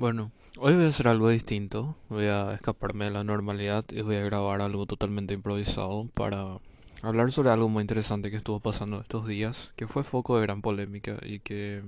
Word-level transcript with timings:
Bueno, 0.00 0.32
hoy 0.56 0.72
voy 0.76 0.84
a 0.84 0.88
hacer 0.88 1.08
algo 1.08 1.28
distinto, 1.28 1.94
voy 2.08 2.24
a 2.24 2.54
escaparme 2.54 3.04
de 3.04 3.10
la 3.10 3.22
normalidad 3.22 3.84
y 3.90 4.00
voy 4.00 4.16
a 4.16 4.24
grabar 4.24 4.62
algo 4.62 4.86
totalmente 4.86 5.34
improvisado 5.34 6.08
para 6.14 6.56
hablar 7.02 7.30
sobre 7.32 7.50
algo 7.50 7.68
muy 7.68 7.82
interesante 7.82 8.30
que 8.30 8.38
estuvo 8.38 8.60
pasando 8.60 9.02
estos 9.02 9.26
días, 9.26 9.74
que 9.76 9.86
fue 9.86 10.02
foco 10.02 10.36
de 10.36 10.42
gran 10.46 10.62
polémica 10.62 11.18
y 11.22 11.40
que 11.40 11.82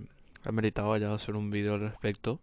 ameritaba 0.45 0.99
ya 0.99 1.15
hacer 1.15 1.37
un 1.37 1.49
video 1.49 1.77
al 1.77 1.81
respecto, 1.81 2.39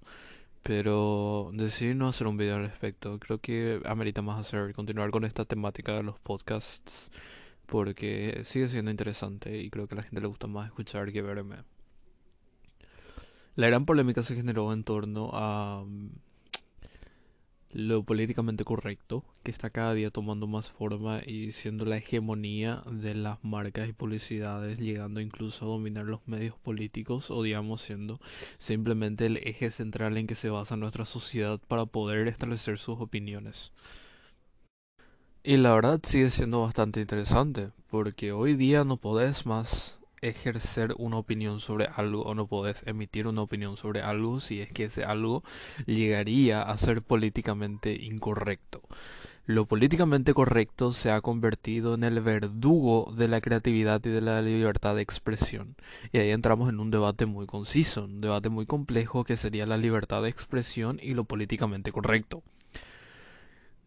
pero 0.64 1.52
decidí 1.54 1.94
no 1.94 2.08
hacer 2.08 2.26
un 2.26 2.38
video 2.38 2.56
al 2.56 2.64
respecto, 2.64 3.20
creo 3.20 3.38
que 3.38 3.80
amerita 3.86 4.24
más 4.24 4.40
hacer, 4.40 4.74
continuar 4.74 5.12
con 5.12 5.24
esta 5.24 5.46
temática 5.46 5.94
de 5.94 6.02
los 6.02 6.18
podcasts 6.18 7.12
porque 7.68 8.42
sigue 8.44 8.70
siendo 8.70 8.90
interesante 8.90 9.60
y 9.60 9.70
creo 9.70 9.88
que 9.88 9.94
a 9.94 9.98
la 9.98 10.04
gente 10.04 10.20
le 10.20 10.28
gusta 10.30 10.48
más 10.48 10.66
escuchar 10.66 11.12
que 11.12 11.22
verme. 11.22 11.58
La 13.60 13.68
gran 13.68 13.84
polémica 13.84 14.24
se 14.24 14.38
generó 14.38 14.72
en 14.72 14.86
torno 14.86 15.32
a 15.34 15.84
mm, 15.86 16.12
lo 17.72 18.04
políticamente 18.04 18.64
correcto, 18.64 19.26
que 19.44 19.52
está 19.52 19.70
cada 19.70 19.94
día 19.94 20.12
tomando 20.12 20.48
más 20.48 20.72
forma 20.72 21.20
y 21.26 21.52
siendo 21.52 21.84
la 21.84 21.98
hegemonía 21.98 22.84
de 22.90 23.16
las 23.16 23.44
marcas 23.44 23.90
y 23.90 23.92
publicidades, 23.92 24.80
llegando 24.80 25.20
incluso 25.20 25.66
a 25.66 25.68
dominar 25.68 26.06
los 26.06 26.26
medios 26.26 26.56
políticos 26.56 27.32
o 27.32 27.44
digamos 27.44 27.82
siendo 27.82 28.22
simplemente 28.60 29.26
el 29.26 29.36
eje 29.36 29.72
central 29.72 30.16
en 30.16 30.26
que 30.26 30.36
se 30.36 30.50
basa 30.50 30.78
nuestra 30.78 31.04
sociedad 31.04 31.60
para 31.68 31.86
poder 31.86 32.30
establecer 32.30 32.80
sus 32.80 33.02
opiniones. 33.02 33.74
Y 35.44 35.58
la 35.58 35.74
verdad 35.74 36.00
sigue 36.04 36.30
siendo 36.30 36.62
bastante 36.62 37.02
interesante, 37.02 37.72
porque 37.90 38.32
hoy 38.32 38.54
día 38.54 38.86
no 38.86 38.96
podés 38.96 39.46
más 39.46 39.99
ejercer 40.22 40.94
una 40.98 41.18
opinión 41.18 41.60
sobre 41.60 41.86
algo 41.86 42.24
o 42.24 42.36
no 42.36 42.48
podés 42.48 42.84
emitir 42.86 43.28
una 43.28 43.42
opinión 43.42 43.78
sobre 43.78 44.02
algo 44.02 44.40
si 44.40 44.62
es 44.62 44.72
que 44.72 44.86
ese 44.86 45.04
algo 45.04 45.44
llegaría 45.86 46.62
a 46.62 46.78
ser 46.78 47.02
políticamente 47.02 47.94
incorrecto. 47.94 48.82
Lo 49.50 49.66
políticamente 49.66 50.36
correcto 50.36 50.92
se 50.92 51.10
ha 51.10 51.22
convertido 51.22 51.96
en 51.96 52.04
el 52.04 52.22
verdugo 52.22 53.12
de 53.18 53.28
la 53.28 53.42
creatividad 53.42 54.00
y 54.06 54.10
de 54.10 54.22
la 54.22 54.44
libertad 54.44 54.96
de 54.96 55.02
expresión. 55.02 55.76
Y 56.12 56.20
ahí 56.20 56.30
entramos 56.30 56.70
en 56.70 56.80
un 56.80 56.92
debate 56.92 57.26
muy 57.26 57.48
conciso, 57.48 58.04
un 58.04 58.22
debate 58.22 58.50
muy 58.50 58.68
complejo 58.68 59.24
que 59.24 59.38
sería 59.38 59.66
la 59.66 59.78
libertad 59.78 60.22
de 60.22 60.30
expresión 60.30 61.00
y 61.02 61.16
lo 61.16 61.24
políticamente 61.24 61.92
correcto. 61.92 62.44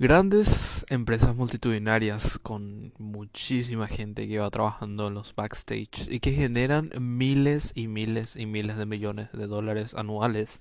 Grandes 0.03 0.85
empresas 0.89 1.37
multitudinarias 1.37 2.41
con 2.41 2.93
muchísima 2.99 3.87
gente 3.87 4.27
que 4.27 4.41
va 4.41 4.51
trabajando 4.51 5.07
en 5.07 5.15
los 5.15 5.33
backstage 5.37 6.09
y 6.11 6.19
que 6.19 6.33
generan 6.33 6.91
miles 6.99 7.71
y 7.77 7.87
miles 7.87 8.35
y 8.35 8.47
miles 8.47 8.77
de 8.77 8.85
millones 8.85 9.29
de 9.33 9.47
dólares 9.47 9.95
anuales 9.95 10.59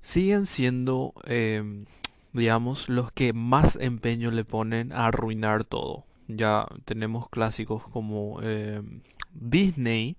siguen 0.00 0.46
siendo, 0.46 1.12
em, 1.24 1.86
digamos, 2.32 2.88
los 2.88 3.10
que 3.10 3.32
más 3.32 3.74
empeño 3.80 4.30
le 4.30 4.44
ponen 4.44 4.92
a 4.92 5.08
arruinar 5.08 5.64
todo. 5.64 6.04
Ya 6.28 6.68
tenemos 6.84 7.28
clásicos 7.30 7.82
como 7.82 8.40
em, 8.42 9.00
Disney 9.34 10.16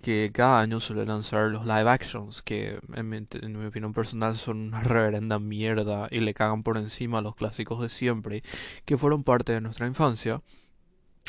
que 0.00 0.30
cada 0.32 0.60
año 0.60 0.80
suele 0.80 1.06
lanzar 1.06 1.50
los 1.50 1.64
live 1.64 1.88
actions, 1.88 2.42
que 2.42 2.78
en 2.94 3.08
mi, 3.08 3.66
opinión 3.66 3.92
personal 3.92 4.36
son 4.36 4.58
una 4.68 4.80
reverenda 4.82 5.38
mierda 5.38 6.08
y 6.10 6.20
le 6.20 6.34
cagan 6.34 6.62
por 6.62 6.76
encima 6.76 7.18
a 7.18 7.22
los 7.22 7.34
clásicos 7.34 7.80
de 7.80 7.88
siempre, 7.88 8.42
que 8.84 8.98
fueron 8.98 9.24
parte 9.24 9.52
de 9.52 9.60
nuestra 9.60 9.86
infancia, 9.86 10.42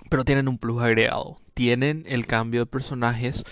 pero 0.10 0.26
tienen 0.26 0.48
un 0.48 0.58
plus 0.58 0.82
agregado. 0.82 1.40
Tienen 1.54 2.06
el 2.08 2.26
cambio 2.28 2.62
de 2.62 2.66
personajes 2.66 3.44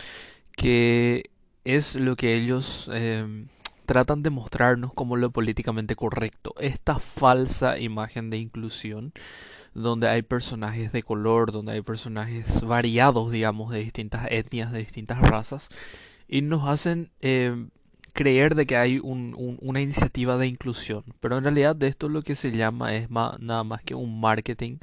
que 0.55 1.29
es 1.63 1.95
lo 1.95 2.15
que 2.15 2.35
ellos 2.35 2.89
em, 2.93 3.47
tratan 3.85 4.23
de 4.23 4.29
mostrarnos 4.29 4.93
como 4.93 5.15
lo 5.15 5.31
políticamente 5.31 5.95
correcto. 5.95 6.53
Esta 6.59 6.99
falsa 6.99 7.79
imagen 7.79 8.29
de 8.29 8.37
inclusión 8.37 9.13
donde 9.73 10.07
hay 10.09 10.21
personajes 10.21 10.91
de 10.91 11.03
color, 11.03 11.51
donde 11.51 11.73
hay 11.73 11.81
personajes 11.81 12.61
variados, 12.61 13.31
digamos, 13.31 13.71
de 13.71 13.79
distintas 13.79 14.27
etnias, 14.29 14.71
de 14.71 14.79
distintas 14.79 15.19
razas, 15.19 15.69
y 16.27 16.41
nos 16.41 16.67
hacen 16.67 17.11
eh, 17.21 17.67
creer 18.13 18.55
de 18.55 18.65
que 18.65 18.77
hay 18.77 18.99
una 19.01 19.81
iniciativa 19.81 20.37
de 20.37 20.47
inclusión. 20.47 21.03
Pero 21.19 21.37
en 21.37 21.43
realidad 21.43 21.75
de 21.75 21.87
esto 21.87 22.09
lo 22.09 22.21
que 22.21 22.35
se 22.35 22.51
llama 22.51 22.93
es 22.95 23.09
nada 23.09 23.63
más 23.63 23.81
que 23.83 23.95
un 23.95 24.19
marketing 24.19 24.77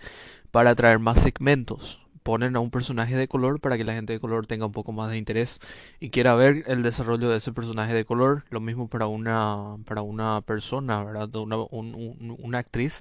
para 0.50 0.70
atraer 0.70 0.98
más 0.98 1.20
segmentos. 1.20 2.02
Ponen 2.22 2.56
a 2.56 2.60
un 2.60 2.70
personaje 2.70 3.14
de 3.14 3.28
color 3.28 3.60
para 3.60 3.76
que 3.76 3.84
la 3.84 3.92
gente 3.92 4.12
de 4.12 4.20
color 4.20 4.46
tenga 4.46 4.66
un 4.66 4.72
poco 4.72 4.90
más 4.90 5.10
de 5.10 5.18
interés 5.18 5.60
y 6.00 6.10
quiera 6.10 6.34
ver 6.34 6.64
el 6.66 6.82
desarrollo 6.82 7.28
de 7.28 7.36
ese 7.36 7.52
personaje 7.52 7.94
de 7.94 8.04
color. 8.04 8.44
Lo 8.50 8.60
mismo 8.60 8.88
para 8.88 9.06
una, 9.06 9.76
para 9.84 10.02
una 10.02 10.40
persona, 10.40 11.04
¿verdad? 11.04 11.32
Una, 11.36 11.56
una 11.58 12.58
actriz 12.58 13.00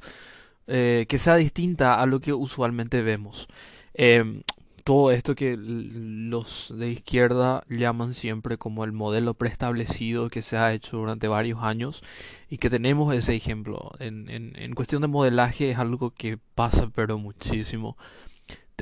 eh, 0.67 1.05
que 1.07 1.19
sea 1.19 1.35
distinta 1.35 2.01
a 2.01 2.05
lo 2.05 2.19
que 2.19 2.33
usualmente 2.33 3.01
vemos. 3.01 3.47
Em, 3.93 4.43
todo 4.85 5.11
esto 5.11 5.33
que 5.33 5.57
los 5.57 6.71
de 6.77 6.91
izquierda 6.91 7.63
llaman 7.69 8.13
siempre 8.13 8.59
como 8.59 8.83
el 8.83 8.91
modelo 8.91 9.33
preestablecido 9.33 10.29
que 10.29 10.43
se 10.43 10.57
ha 10.57 10.73
hecho 10.73 10.97
durante 10.97 11.27
varios 11.27 11.63
años 11.63 12.03
y 12.51 12.59
que 12.59 12.69
tenemos 12.69 13.13
ese 13.15 13.35
ejemplo. 13.35 13.93
En, 13.99 14.29
en, 14.29 14.73
cuestión 14.75 15.01
de 15.01 15.07
modelaje 15.07 15.71
es 15.71 15.79
algo 15.79 16.11
que 16.11 16.37
pasa 16.53 16.91
pero 16.93 17.17
muchísimo. 17.17 17.97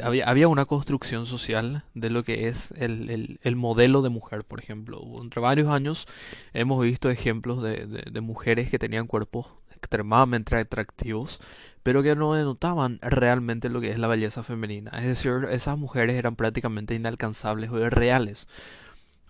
Había, 0.03 0.27
había 0.27 0.50
una 0.50 0.65
construcción 0.65 1.25
social 1.25 1.85
de 1.94 2.09
lo 2.09 2.23
que 2.23 2.50
es 2.50 2.71
el, 2.71 3.09
el, 3.09 3.39
el, 3.41 3.55
modelo 3.55 4.01
de 4.01 4.09
mujer, 4.09 4.44
por 4.44 4.59
ejemplo. 4.59 5.01
Entre 5.21 5.39
varios 5.39 5.69
años 5.69 6.07
hemos 6.53 6.83
visto 6.83 7.09
ejemplos 7.11 7.63
de, 7.63 7.85
de 7.88 8.21
mujeres 8.21 8.69
que 8.69 8.79
tenían 8.79 9.07
cuerpos 9.07 9.47
extremadamente 9.83 10.55
atractivos, 10.55 11.39
pero 11.83 12.01
que 12.01 12.16
no 12.16 12.33
denotaban 12.33 12.99
realmente 13.01 13.69
lo 13.69 13.81
que 13.81 13.91
es 13.91 13.99
la 13.99 14.07
belleza 14.07 14.44
femenina. 14.44 14.91
Es 14.97 15.05
decir, 15.05 15.47
esas 15.51 15.77
mujeres 15.77 16.16
eran 16.16 16.35
prácticamente 16.35 16.95
inalcanzables 16.95 17.69
o 17.71 17.79
irreales. 17.79 18.47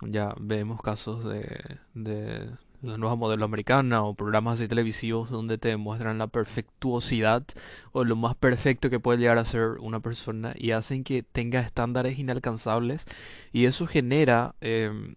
Ya 0.00 0.34
vemos 0.38 0.80
casos 0.80 1.24
de, 1.24 1.78
de 1.94 2.50
la 2.82 2.98
nueva 2.98 3.16
modelo 3.16 3.44
americana 3.44 4.02
o 4.04 4.14
programas 4.14 4.58
de 4.58 4.68
televisivos 4.68 5.30
donde 5.30 5.58
te 5.58 5.68
demuestran 5.68 6.18
la 6.18 6.26
perfectuosidad 6.26 7.44
o 7.92 8.04
lo 8.04 8.14
más 8.16 8.36
perfecto 8.36 8.90
que 8.90 9.00
puede 9.00 9.18
llegar 9.18 9.38
a 9.38 9.44
ser 9.44 9.78
una 9.80 10.00
persona 10.00 10.52
y 10.56 10.72
hacen 10.72 11.02
que 11.02 11.22
tenga 11.22 11.60
estándares 11.60 12.18
inalcanzables 12.18 13.06
y 13.52 13.64
eso 13.64 13.86
genera 13.86 14.54
em, 14.60 15.14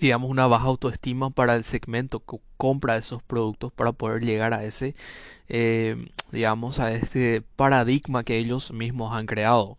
digamos, 0.00 0.30
una 0.30 0.46
baja 0.46 0.66
autoestima 0.66 1.30
para 1.30 1.56
el 1.56 1.64
segmento 1.64 2.20
que 2.20 2.38
compra 2.56 2.96
esos 2.96 3.22
productos 3.22 3.72
para 3.72 3.92
poder 3.92 4.24
llegar 4.24 4.54
a 4.54 4.64
ese, 4.64 4.94
eh, 5.48 5.96
digamos, 6.32 6.78
a 6.78 6.92
este 6.92 7.42
paradigma 7.56 8.24
que 8.24 8.38
ellos 8.38 8.72
mismos 8.72 9.12
han 9.14 9.26
creado. 9.26 9.78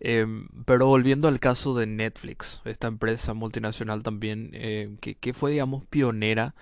Em, 0.00 0.48
pero 0.64 0.86
volviendo 0.86 1.28
al 1.28 1.40
caso 1.40 1.74
de 1.74 1.86
Netflix, 1.86 2.60
esta 2.64 2.88
empresa 2.88 3.34
multinacional 3.34 4.02
también, 4.02 4.50
eh, 4.54 4.96
que, 5.00 5.14
que 5.14 5.32
fue, 5.32 5.52
digamos, 5.52 5.84
pionera 5.86 6.54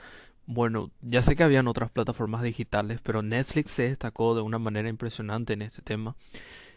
bueno, 0.52 0.90
ya 1.00 1.22
sé 1.22 1.36
que 1.36 1.44
habían 1.44 1.68
otras 1.68 1.92
plataformas 1.92 2.42
digitales, 2.42 2.98
pero 3.04 3.22
Netflix 3.22 3.70
se 3.70 3.84
destacó 3.84 4.34
de 4.34 4.42
una 4.42 4.58
manera 4.58 4.88
impresionante 4.88 5.52
en 5.52 5.62
este 5.62 5.80
tema. 5.80 6.16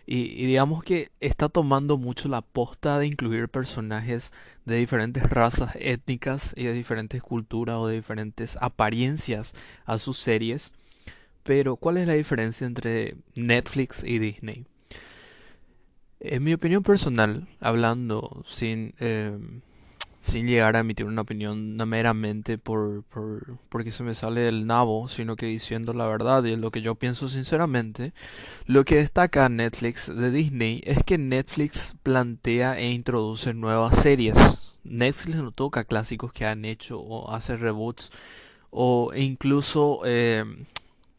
Y, 0.05 0.45
digamos 0.45 0.83
que 0.83 1.11
está 1.21 1.47
tomando 1.47 1.97
mucho 1.97 2.27
la 2.27 2.41
posta 2.41 2.99
de 2.99 3.07
incluir 3.07 3.47
personajes 3.47 4.33
de 4.65 4.75
diferentes 4.75 5.23
razas 5.23 5.77
étnicas 5.79 6.53
y 6.57 6.65
de 6.65 6.73
diferentes 6.73 7.21
culturas 7.21 7.77
o 7.77 7.87
de 7.87 7.95
diferentes 7.95 8.57
apariencias 8.59 9.53
a 9.85 9.97
sus 9.97 10.17
series. 10.17 10.73
Pero, 11.43 11.77
¿cuál 11.77 11.97
es 11.97 12.07
la 12.07 12.13
diferencia 12.13 12.67
entre 12.67 13.15
Netflix 13.35 14.03
y 14.03 14.19
Disney? 14.19 14.65
En 16.19 16.43
mi 16.43 16.53
opinión 16.53 16.83
personal, 16.83 17.47
hablando 17.59 18.43
sin... 18.45 18.93
Em, 18.99 19.61
sin 20.23 20.47
llegar 20.47 20.77
a 20.77 20.79
emitir 20.79 21.05
una 21.05 21.23
opinión 21.23 21.75
meramente 21.75 22.57
por, 22.57 23.03
por, 23.03 23.57
porque 23.67 23.91
se 23.91 24.03
me 24.03 24.13
sale 24.13 24.39
del 24.39 24.65
nabo, 24.65 25.09
sino 25.09 25.35
que 25.35 25.47
diciendo 25.47 25.93
la 25.93 26.07
verdad 26.07 26.45
y 26.45 26.55
lo 26.55 26.71
que 26.71 26.81
yo 26.81 26.95
pienso 26.95 27.27
sinceramente, 27.27 28.13
lo 28.65 28.85
que 28.85 28.95
destaca 28.95 29.49
Netflix 29.49 30.07
de 30.07 30.31
Disney 30.31 30.81
es 30.85 31.03
que 31.03 31.17
Netflix 31.17 31.93
plantea 32.03 32.79
e 32.79 32.89
introduce 32.91 33.53
nuevas 33.53 33.97
series. 33.97 34.37
Netflix 34.85 35.35
no 35.35 35.51
toca 35.51 35.83
clásicos 35.83 36.31
que 36.31 36.45
han 36.45 36.63
hecho 36.63 37.01
o 37.01 37.29
hace 37.33 37.57
reboots 37.57 38.09
o 38.69 39.11
incluso 39.13 39.99
eh, 40.05 40.45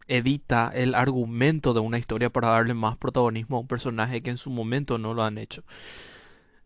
edita 0.08 0.72
el 0.74 0.94
argumento 0.94 1.74
de 1.74 1.80
una 1.80 1.98
historia 1.98 2.30
para 2.30 2.48
darle 2.48 2.72
más 2.72 2.96
protagonismo 2.96 3.58
a 3.58 3.60
un 3.60 3.68
personaje 3.68 4.22
que 4.22 4.30
en 4.30 4.38
su 4.38 4.48
momento 4.48 4.96
no 4.96 5.12
lo 5.12 5.24
han 5.24 5.36
hecho. 5.36 5.62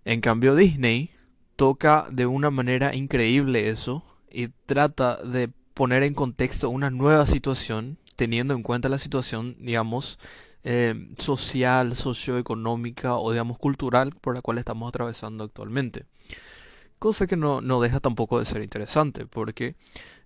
En 0.04 0.20
cambio 0.20 0.54
Disney 0.54 1.10
toca 1.58 2.06
de 2.12 2.24
una 2.24 2.52
manera 2.52 2.94
increíble 2.94 3.68
eso 3.68 4.04
y 4.30 4.46
trata 4.66 5.16
de 5.16 5.50
poner 5.74 6.04
en 6.04 6.14
contexto 6.14 6.70
una 6.70 6.88
nueva 6.88 7.26
situación, 7.26 7.98
teniendo 8.14 8.54
en 8.54 8.62
cuenta 8.62 8.88
la 8.88 8.98
situación, 8.98 9.56
digamos, 9.58 10.20
eh, 10.62 10.94
social, 11.16 11.96
socioeconómica 11.96 13.16
o, 13.16 13.32
digamos, 13.32 13.58
cultural 13.58 14.14
por 14.20 14.36
la 14.36 14.40
cual 14.40 14.58
estamos 14.58 14.88
atravesando 14.88 15.42
actualmente. 15.42 16.04
Cosa 17.00 17.26
que 17.26 17.36
no, 17.36 17.60
no 17.60 17.80
deja 17.80 17.98
tampoco 17.98 18.38
de 18.38 18.44
ser 18.44 18.62
interesante, 18.62 19.26
porque 19.26 19.74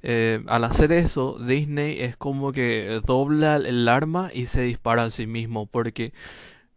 eh, 0.03 0.45
al 0.49 0.65
hacer 0.65 0.93
eso, 0.93 1.39
Disney 1.39 1.99
es 2.03 2.15
como 2.15 2.53
que 2.53 3.01
dobla 3.07 3.57
el 3.57 3.89
arma 3.89 4.29
y 4.35 4.45
se 4.47 4.61
dispara 4.61 5.05
a 5.05 5.11
sí 5.11 5.27
mismo, 5.27 5.65
porque 5.65 6.13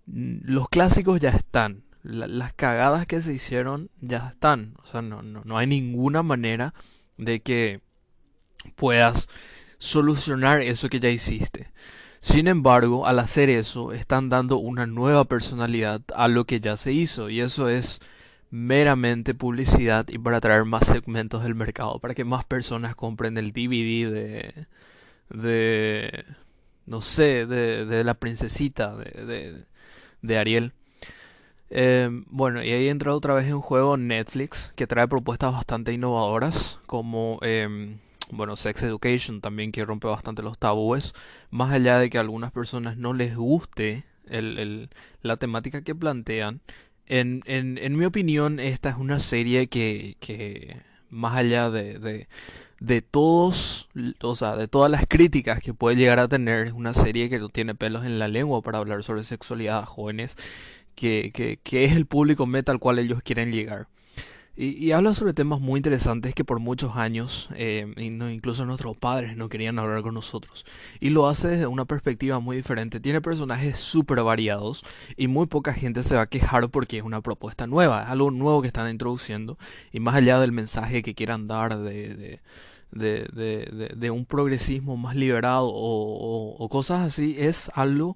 mm, 0.05 0.37
los 0.43 0.69
clásicos 0.69 1.19
ya 1.19 1.31
están, 1.31 1.83
las 2.05 2.53
cagadas 2.53 3.07
que 3.07 3.21
se 3.21 3.33
hicieron 3.33 3.89
ya 3.99 4.29
están, 4.29 4.75
o 4.83 4.85
sea, 4.87 5.01
no, 5.01 5.21
no, 5.21 5.41
no 5.43 5.57
hay 5.57 5.67
ninguna 5.67 6.23
manera 6.23 6.73
de 7.17 7.41
que 7.41 7.81
puedas 8.75 9.27
solucionar 9.77 10.61
eso 10.61 10.89
que 10.89 10.99
ya 10.99 11.09
hiciste. 11.09 11.71
Sin 12.19 12.47
embargo, 12.47 13.05
al 13.05 13.19
hacer 13.19 13.49
eso, 13.49 13.91
están 13.91 14.29
dando 14.29 14.57
una 14.57 14.85
nueva 14.87 15.25
personalidad 15.25 16.01
a 16.15 16.27
lo 16.27 16.45
que 16.45 16.59
ya 16.59 16.77
se 16.77 16.91
hizo, 16.91 17.29
y 17.29 17.41
eso 17.41 17.69
es 17.69 17.99
meramente 18.51 19.33
publicidad 19.33 20.07
y 20.09 20.17
para 20.17 20.37
atraer 20.37 20.65
más 20.65 20.85
segmentos 20.85 21.43
del 21.43 21.55
mercado, 21.55 21.99
para 21.99 22.15
que 22.15 22.23
más 22.23 22.45
personas 22.45 22.95
compren 22.95 23.37
el 23.37 23.51
DVD 23.51 24.11
de, 24.11 24.67
de 25.29 26.25
no 26.85 27.01
sé, 27.01 27.45
de, 27.45 27.85
de 27.85 28.03
la 28.03 28.13
princesita, 28.13 28.95
de, 28.95 29.25
de, 29.25 29.65
de 30.21 30.37
Ariel. 30.37 30.73
Em, 31.69 32.25
bueno, 32.29 32.63
y 32.63 32.71
ahí 32.71 32.89
entra 32.89 33.15
otra 33.15 33.33
vez 33.33 33.47
en 33.47 33.59
juego 33.59 33.97
Netflix, 33.97 34.71
que 34.75 34.87
trae 34.87 35.07
propuestas 35.07 35.53
bastante 35.53 35.93
innovadoras, 35.93 36.79
como, 36.85 37.39
em, 37.41 37.97
bueno, 38.31 38.55
Sex 38.55 38.83
Education 38.83 39.41
también, 39.41 39.71
que 39.71 39.85
rompe 39.85 40.07
bastante 40.07 40.43
los 40.43 40.57
tabúes, 40.59 41.13
más 41.49 41.71
allá 41.71 41.99
de 41.99 42.09
que 42.09 42.17
a 42.17 42.21
algunas 42.21 42.51
personas 42.51 42.97
no 42.97 43.13
les 43.13 43.35
guste 43.35 44.05
el, 44.27 44.59
el, 44.59 44.89
la 45.21 45.37
temática 45.37 45.83
que 45.83 45.95
plantean. 45.95 46.61
En, 47.07 47.41
en, 47.45 47.77
en, 47.77 47.95
mi 47.95 48.05
opinión, 48.05 48.59
esta 48.59 48.89
es 48.89 48.97
una 48.97 49.19
serie 49.19 49.67
que, 49.67 50.17
que 50.19 50.81
más 51.09 51.35
allá 51.35 51.69
de, 51.69 51.99
de, 51.99 52.27
de 52.79 53.01
todos, 53.01 53.89
o 54.21 54.35
sea, 54.35 54.55
de 54.55 54.67
todas 54.67 54.91
las 54.91 55.05
críticas 55.07 55.59
que 55.59 55.73
puede 55.73 55.95
llegar 55.97 56.19
a 56.19 56.27
tener, 56.27 56.67
es 56.67 56.73
una 56.73 56.93
serie 56.93 57.29
que 57.29 57.39
no 57.39 57.49
tiene 57.49 57.75
pelos 57.75 58.05
en 58.05 58.19
la 58.19 58.27
lengua 58.27 58.61
para 58.61 58.79
hablar 58.79 59.03
sobre 59.03 59.23
sexualidad 59.23 59.79
a 59.79 59.85
jóvenes 59.85 60.35
que, 60.95 61.31
que, 61.33 61.59
que 61.63 61.85
es 61.85 61.93
el 61.95 62.05
público 62.05 62.45
meta 62.45 62.71
al 62.71 62.79
cual 62.79 62.99
ellos 62.99 63.21
quieren 63.23 63.51
llegar. 63.51 63.87
Y, 64.57 64.67
y, 64.85 64.93
habla 64.93 65.13
sobre 65.13 65.33
temas 65.33 65.59
muy 65.59 65.79
interesantes 65.79 66.33
que 66.33 66.45
por 66.45 66.59
muchos 66.59 66.95
años, 66.95 67.49
eh, 67.55 67.93
incluso 67.97 68.65
nuestros 68.65 68.95
padres 68.95 69.35
no 69.35 69.49
querían 69.49 69.77
hablar 69.79 70.01
con 70.01 70.13
nosotros. 70.13 70.65
Y 71.01 71.09
lo 71.09 71.27
hace 71.27 71.49
desde 71.49 71.67
una 71.67 71.83
perspectiva 71.83 72.39
muy 72.39 72.55
diferente. 72.55 73.01
Tiene 73.01 73.19
personajes 73.19 73.77
súper 73.77 74.23
variados 74.23 74.85
y 75.17 75.27
muy 75.27 75.47
poca 75.47 75.73
gente 75.73 76.03
se 76.03 76.15
va 76.15 76.21
a 76.21 76.27
quejar 76.27 76.69
porque 76.69 76.97
es 76.97 77.03
una 77.03 77.19
propuesta 77.19 77.67
nueva, 77.67 78.03
es 78.03 78.09
algo 78.09 78.31
nuevo 78.31 78.61
que 78.61 78.67
están 78.67 78.89
introduciendo. 78.89 79.57
Y 79.91 79.99
más 79.99 80.15
allá 80.15 80.39
del 80.39 80.53
mensaje 80.53 81.03
que 81.03 81.15
quieran 81.15 81.47
dar 81.47 81.77
de, 81.77 82.15
de, 82.15 82.39
de, 82.93 83.27
de, 83.33 83.93
de 83.93 84.11
un 84.11 84.25
progresismo 84.25 84.95
más 84.95 85.17
liberado 85.17 85.67
o, 85.67 85.73
o, 85.73 86.55
o 86.57 86.69
cosas 86.69 87.01
así, 87.01 87.35
es 87.37 87.69
algo 87.75 88.15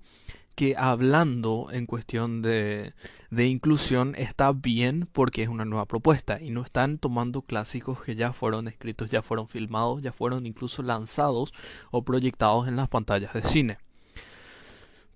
que 0.60 0.76
hablando 0.78 1.70
en 1.72 1.86
cuestión 1.86 2.42
de, 2.42 2.94
de, 3.30 3.48
inclusión 3.48 4.14
está 4.18 4.52
bien 4.52 5.08
porque 5.14 5.42
es 5.42 5.48
una 5.48 5.64
nueva 5.64 5.86
propuesta 5.86 6.42
y 6.42 6.50
no 6.50 6.64
están 6.64 6.98
tomando 6.98 7.44
clásicos 7.44 8.02
que 8.02 8.18
ya 8.18 8.34
fueron 8.34 8.68
escritos, 8.68 9.10
ya 9.10 9.22
fueron 9.22 9.48
filmados, 9.48 10.02
ya 10.02 10.12
fueron 10.12 10.46
incluso 10.46 10.84
lanzados 10.84 11.54
o 11.92 12.04
proyectados 12.04 12.68
en 12.68 12.76
las 12.76 12.90
pantallas 12.90 13.34
de 13.34 13.42
cine. 13.42 13.78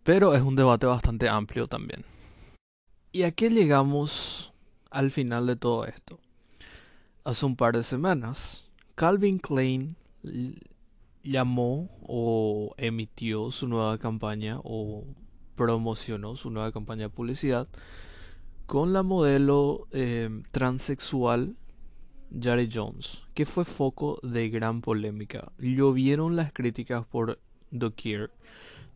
Pero 0.03 0.33
es 0.33 0.41
un 0.41 0.55
debate 0.55 0.85
bastante 0.85 1.27
amplio 1.27 1.67
también. 1.67 2.05
¿Y 3.11 3.23
a 3.23 3.31
qué 3.31 3.49
llegamos 3.49 4.53
al 4.91 5.11
final 5.11 5.45
de 5.45 5.57
todo 5.57 5.85
esto? 5.87 6.21
Hace 7.25 7.45
un 7.45 7.57
par 7.57 7.75
de 7.75 7.83
semanas, 7.83 8.63
Calvin 8.95 9.39
Klein 9.39 9.97
llamó 11.21 11.89
o 12.01 12.73
emitió 12.77 13.51
su 13.51 13.67
nueva 13.67 13.97
campaña 13.97 14.61
o 14.63 15.03
promocionó 15.55 16.35
su 16.35 16.49
nueva 16.49 16.71
campaña 16.71 17.03
de 17.03 17.09
publicidad 17.09 17.67
con 18.65 18.93
la 18.93 19.03
modelo 19.03 19.87
eh, 19.91 20.29
transexual 20.51 21.55
Jari 22.41 22.69
Jones, 22.71 23.23
que 23.33 23.45
fue 23.45 23.65
foco 23.65 24.19
de 24.23 24.49
gran 24.49 24.81
polémica. 24.81 25.51
Llovieron 25.59 26.35
las 26.35 26.51
críticas 26.51 27.05
por 27.05 27.39
doquier, 27.69 28.31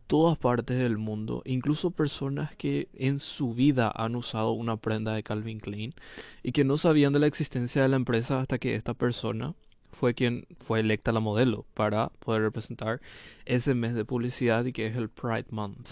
todas 0.06 0.38
partes 0.38 0.78
del 0.78 0.98
mundo, 0.98 1.42
incluso 1.44 1.90
personas 1.90 2.56
que 2.56 2.88
en 2.94 3.20
su 3.20 3.54
vida 3.54 3.92
han 3.94 4.16
usado 4.16 4.52
una 4.52 4.76
prenda 4.76 5.12
de 5.12 5.22
Calvin 5.22 5.60
Klein 5.60 5.94
y 6.42 6.52
que 6.52 6.64
no 6.64 6.78
sabían 6.78 7.12
de 7.12 7.20
la 7.20 7.26
existencia 7.26 7.82
de 7.82 7.88
la 7.88 7.96
empresa 7.96 8.40
hasta 8.40 8.58
que 8.58 8.74
esta 8.74 8.94
persona 8.94 9.54
fue 9.92 10.14
quien 10.14 10.46
fue 10.58 10.80
electa 10.80 11.12
la 11.12 11.20
modelo 11.20 11.66
para 11.74 12.08
poder 12.20 12.42
representar 12.42 13.00
ese 13.44 13.74
mes 13.74 13.94
de 13.94 14.04
publicidad 14.04 14.64
y 14.64 14.72
que 14.72 14.86
es 14.86 14.96
el 14.96 15.08
Pride 15.08 15.46
Month 15.50 15.88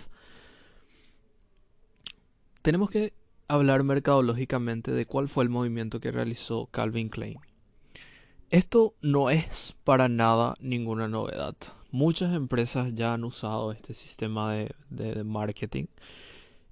tenemos 2.67 2.91
que 2.91 3.13
hablar 3.47 3.85
mercadológicamente 3.85 4.91
de 4.91 5.07
cuál 5.07 5.29
fue 5.29 5.45
el 5.45 5.51
movimiento 5.51 6.01
que 6.01 6.11
realizó 6.11 6.67
Calvin 6.67 7.11
Klein. 7.11 7.39
Esto 8.51 8.97
no 9.01 9.31
es 9.31 9.77
para 9.85 10.09
nada 10.09 10.55
ninguna 10.59 11.07
novedad. 11.07 11.55
Muchas 11.93 12.35
empresas 12.35 12.93
ya 12.93 13.15
han 13.15 13.23
usado 13.23 13.71
este 13.71 13.95
sistema 13.95 14.53
de, 14.53 14.75
de, 14.91 15.23
marketing. 15.23 15.85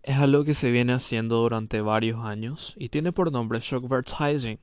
Es 0.03 0.17
algo 0.17 0.43
que 0.43 0.55
se 0.55 0.73
viene 0.73 0.93
haciendo 0.93 1.37
durante 1.37 1.81
varios 1.81 2.25
años 2.25 2.75
y 2.77 2.89
tiene 2.89 3.13
por 3.13 3.31
nombre 3.31 3.61
shock 3.61 3.85
advertising. 3.85 4.59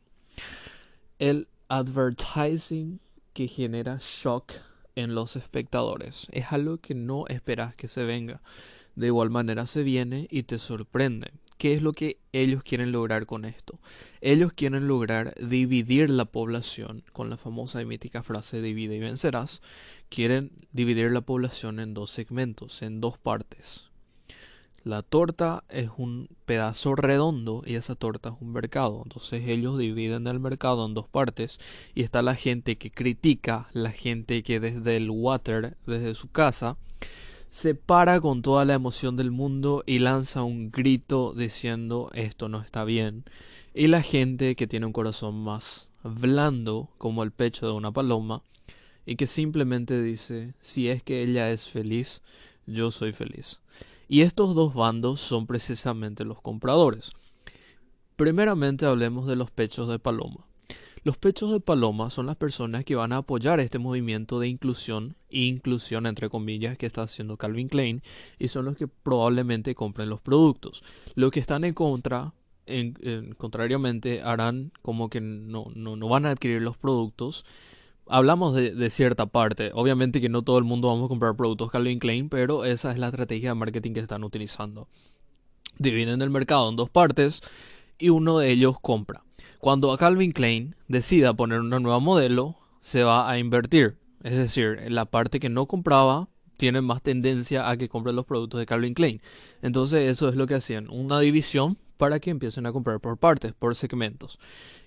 El 1.18 1.48
advertising 1.70 3.00
que 3.32 3.48
genera 3.48 4.00
shock 4.02 4.52
en 4.96 5.16
los 5.16 5.38
espectadores. 5.38 6.28
Es 6.34 6.52
algo 6.52 6.80
que 6.80 6.94
no 6.94 7.26
esperas 7.28 7.74
que 7.74 7.88
se 7.88 8.04
venga 8.04 8.42
de 8.96 9.08
igual 9.08 9.30
manera 9.30 9.68
se 9.68 9.84
viene 9.84 10.28
y 10.30 10.44
te 10.44 10.60
sorprende. 10.60 11.32
¿Qué 11.58 11.74
es 11.74 11.84
lo 11.84 11.94
que 11.94 12.18
ellos 12.34 12.64
quieren 12.64 12.92
lograr 12.92 13.28
con 13.28 13.46
esto? 13.46 13.80
Ellos 14.20 14.52
quieren 14.52 14.88
lograr 14.88 15.36
dividir 15.36 16.10
la 16.10 16.26
población 16.26 17.04
con 17.14 17.30
la 17.30 17.38
famosa 17.38 17.82
y 17.82 17.86
mítica 17.86 18.24
frase 18.24 18.64
divide 18.64 18.96
y 18.96 19.00
vencerás. 19.00 19.62
Quieren 20.10 20.52
dividir 20.72 21.12
la 21.12 21.22
población 21.22 21.80
en 21.80 21.94
dos 21.94 22.10
segmentos, 22.10 22.82
en 22.82 23.00
dos 23.00 23.20
partes. 23.20 23.92
La 24.84 25.04
torta 25.04 25.64
es 25.70 25.92
un 25.96 26.28
pedazo 26.46 26.96
redondo 26.96 27.62
y 27.64 27.76
esa 27.76 27.94
torta 27.94 28.30
es 28.30 28.36
un 28.42 28.52
mercado. 28.52 29.04
Entonces 29.04 29.48
ellos 29.48 29.78
dividen 29.78 30.26
el 30.26 30.40
mercado 30.40 30.88
en 30.88 30.96
dos 30.96 31.08
partes 31.08 31.60
y 31.94 32.02
está 32.02 32.24
la 32.24 32.34
gente 32.34 32.80
que 32.80 32.90
critica, 32.90 33.70
la 33.74 33.92
gente 33.92 34.42
que 34.42 34.60
desde 34.60 34.98
el 34.98 35.12
water, 35.12 35.78
desde 35.86 36.16
su 36.16 36.32
casa, 36.32 36.78
se 37.52 37.76
para 37.76 38.22
con 38.22 38.42
toda 38.42 38.64
la 38.64 38.74
emoción 38.74 39.18
del 39.18 39.30
mundo 39.30 39.84
y 39.86 40.00
lanza 40.00 40.42
un 40.42 40.72
grito 40.72 41.34
diciendo 41.34 42.10
esto 42.14 42.48
no 42.48 42.62
está 42.62 42.86
bien. 42.86 43.26
Y 43.74 43.88
la 43.88 44.02
gente 44.02 44.56
que 44.56 44.68
tiene 44.68 44.86
un 44.86 44.94
corazón 44.94 45.44
más 45.44 45.90
blando 46.02 46.90
como 46.98 47.24
el 47.24 47.32
pecho 47.32 47.68
de 47.68 47.74
una 47.74 47.92
paloma 47.92 48.42
y 49.06 49.18
que 49.18 49.28
simplemente 49.28 50.02
dice 50.02 50.56
si 50.62 50.88
es 50.88 51.04
que 51.04 51.24
ella 51.24 51.52
es 51.52 51.68
feliz, 51.68 52.22
yo 52.66 52.90
soy 52.90 53.12
feliz. 53.12 53.60
Y 54.08 54.22
estos 54.22 54.56
dos 54.56 54.74
bandos 54.74 55.20
son 55.20 55.46
precisamente 55.46 56.24
los 56.24 56.42
compradores. 56.42 57.12
Primeramente 58.16 58.86
hablemos 58.86 59.28
de 59.28 59.36
los 59.36 59.52
pechos 59.52 59.90
de 59.90 60.00
paloma. 60.00 60.48
Los 61.04 61.18
pechos 61.18 61.52
de 61.52 61.60
paloma 61.60 62.12
son 62.12 62.28
las 62.28 62.36
personas 62.36 62.86
que 62.86 62.94
van 62.94 63.12
a 63.12 63.18
apoyar 63.18 63.60
este 63.60 63.80
movimiento 63.80 64.40
de 64.40 64.48
inclusión, 64.48 65.16
inclusión 65.32 66.06
entre 66.06 66.30
comillas, 66.30 66.78
que 66.78 66.86
está 66.86 67.02
haciendo 67.02 67.38
Calvin 67.38 67.70
Klein, 67.70 68.04
y 68.38 68.50
son 68.50 68.66
los 68.66 68.78
que 68.78 68.88
probablemente 68.88 69.74
compren 69.74 70.10
los 70.10 70.22
productos. 70.22 70.84
Los 71.16 71.32
que 71.32 71.40
están 71.40 71.64
en 71.64 71.74
contra, 71.74 72.34
en, 72.68 73.34
contrariamente, 73.36 74.22
harán 74.22 74.72
como 74.84 75.10
que 75.10 75.22
no, 75.22 75.72
no, 75.74 76.08
van 76.08 76.28
a 76.28 76.32
adquirir 76.32 76.62
los 76.62 76.78
productos. 76.78 77.46
Hablamos 78.06 78.54
de, 78.56 78.76
de 78.76 78.90
cierta 78.92 79.26
parte, 79.26 79.72
obviamente 79.74 80.22
que 80.22 80.30
no 80.30 80.44
todo 80.44 80.60
el 80.60 80.66
mundo 80.66 80.90
vamos 80.90 81.06
a 81.06 81.08
comprar 81.08 81.36
productos 81.36 81.72
Calvin 81.72 81.98
Klein, 81.98 82.30
pero 82.30 82.64
esa 82.64 82.92
es 82.92 83.00
la 83.00 83.08
estrategia 83.08 83.50
de 83.50 83.56
marketing 83.56 83.94
que 83.94 84.02
están 84.02 84.24
utilizando. 84.24 84.88
Dividen 85.80 86.22
el 86.22 86.30
mercado 86.30 86.70
en 86.70 86.76
dos 86.76 86.92
partes 86.92 87.42
y 87.98 88.10
uno 88.10 88.38
de 88.38 88.52
ellos 88.52 88.80
compra. 88.80 89.24
Cuando 89.62 89.96
Calvin 89.96 90.32
Klein 90.32 90.76
decida 90.88 91.36
poner 91.36 91.60
una 91.60 91.80
nueva 91.80 92.00
modelo, 92.00 92.56
se 92.80 93.04
va 93.04 93.30
a 93.30 93.38
invertir. 93.38 93.96
Es 94.24 94.36
decir, 94.36 94.80
la 94.88 95.06
parte 95.06 95.40
que 95.40 95.50
no 95.50 95.68
compraba 95.68 96.30
tiene 96.58 96.82
más 96.82 97.04
tendencia 97.04 97.70
a 97.70 97.78
que 97.78 97.88
compre 97.88 98.12
los 98.12 98.26
productos 98.26 98.60
de 98.60 98.66
Calvin 98.66 98.96
Klein. 98.96 99.22
Entonces 99.62 100.10
eso 100.10 100.30
es 100.30 100.36
lo 100.36 100.48
que 100.48 100.56
hacían, 100.56 100.90
una 100.90 101.20
división 101.20 101.78
para 101.98 102.20
que 102.20 102.32
empiecen 102.32 102.66
a 102.66 102.72
comprar 102.72 103.00
por 103.00 103.18
partes, 103.18 103.54
por 103.54 103.76
segmentos. 103.76 104.40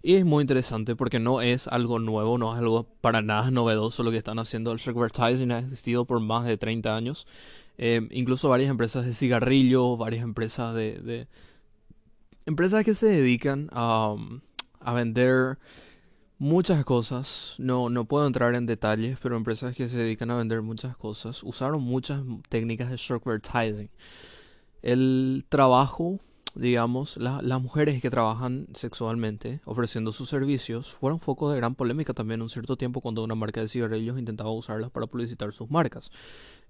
Y 0.02 0.16
es 0.16 0.24
muy 0.24 0.42
interesante 0.42 0.96
porque 0.96 1.20
no 1.20 1.40
es 1.40 1.68
algo 1.68 2.00
nuevo, 2.00 2.36
no 2.36 2.52
es 2.52 2.58
algo 2.58 2.82
para 3.00 3.22
nada 3.22 3.52
novedoso 3.52 4.02
lo 4.02 4.10
que 4.10 4.16
están 4.16 4.40
haciendo. 4.40 4.72
El 4.72 4.80
advertising 4.84 5.52
ha 5.52 5.60
existido 5.60 6.04
por 6.04 6.18
más 6.18 6.46
de 6.46 6.56
30 6.56 6.96
años. 6.96 7.28
Eh, 7.78 8.08
incluso 8.10 8.48
varias 8.48 8.70
empresas 8.70 9.06
de 9.06 9.14
cigarrillos, 9.14 9.96
varias 9.98 10.24
empresas 10.24 10.74
de, 10.74 10.98
de 10.98 11.28
empresas 12.44 12.84
que 12.84 12.94
se 12.94 13.06
dedican 13.06 13.68
a, 13.70 14.16
a 14.84 14.92
vender 14.92 15.58
muchas 16.38 16.84
cosas. 16.84 17.54
No, 17.58 17.88
no 17.90 18.04
puedo 18.04 18.26
entrar 18.26 18.54
en 18.54 18.66
detalles, 18.66 19.18
pero 19.22 19.36
empresas 19.36 19.74
que 19.74 19.88
se 19.88 19.98
dedican 19.98 20.30
a 20.30 20.36
vender 20.36 20.62
muchas 20.62 20.96
cosas 20.96 21.42
usaron 21.42 21.82
muchas 21.82 22.22
técnicas 22.48 22.90
de 22.90 23.14
advertising. 23.14 23.90
El 24.82 25.46
trabajo, 25.48 26.20
digamos, 26.54 27.16
las 27.16 27.62
mujeres 27.62 28.00
que 28.00 28.10
trabajan 28.10 28.68
sexualmente 28.74 29.60
ofreciendo 29.64 30.12
sus 30.12 30.28
servicios 30.28 30.92
fueron 30.92 31.18
foco 31.18 31.50
de 31.50 31.56
gran 31.56 31.74
polémica 31.74 32.14
también 32.14 32.42
un 32.42 32.48
cierto 32.48 32.76
tiempo 32.76 33.00
cuando 33.00 33.24
una 33.24 33.34
marca 33.34 33.60
de 33.60 33.68
cigarrillos 33.68 34.18
intentaba 34.18 34.52
usarlas 34.52 34.90
para 34.90 35.06
publicitar 35.06 35.52
sus 35.52 35.70
marcas. 35.70 36.10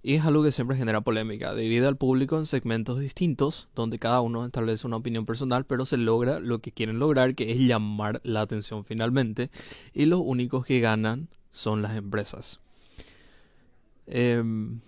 Y 0.01 0.15
es 0.15 0.25
algo 0.25 0.43
que 0.43 0.51
siempre 0.51 0.77
genera 0.77 1.01
polémica, 1.01 1.55
divide 1.55 1.87
al 1.87 1.97
público 1.97 2.37
en 2.37 2.45
segmentos 2.45 2.99
distintos, 2.99 3.69
donde 3.73 3.97
cada 3.97 4.21
uno 4.21 4.45
establece 4.45 4.85
una 4.85 4.97
opinión 4.97 5.25
personal, 5.25 5.65
pero 5.65 5.85
se 5.85 5.97
logra 5.97 6.39
lo 6.39 6.59
que 6.59 6.71
quieren 6.71 6.99
lograr, 6.99 7.33
que 7.33 7.51
es 7.51 7.59
llamar 7.59 8.21
la 8.23 8.41
atención 8.41 8.85
finalmente, 8.85 9.49
y 9.93 10.05
los 10.05 10.21
únicos 10.23 10.65
que 10.65 10.79
ganan 10.79 11.29
son 11.51 11.81
las 11.81 11.95
empresas. 11.95 12.59
Em, 14.07 14.79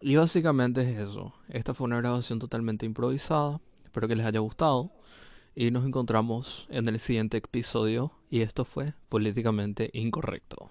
y 0.00 0.16
básicamente 0.16 0.82
es 0.82 0.98
eso. 1.00 1.34
Esta 1.48 1.74
fue 1.74 1.86
una 1.86 1.98
grabación 1.98 2.38
totalmente 2.38 2.86
improvisada. 2.86 3.60
Espero 3.96 4.08
que 4.08 4.16
les 4.16 4.26
haya 4.26 4.40
gustado. 4.40 4.90
Y 5.54 5.70
nos 5.70 5.86
encontramos 5.86 6.66
en 6.68 6.86
el 6.86 6.98
siguiente 6.98 7.38
episodio. 7.38 8.12
Y 8.28 8.42
esto 8.42 8.66
fue 8.66 8.92
políticamente 9.08 9.88
incorrecto. 9.94 10.68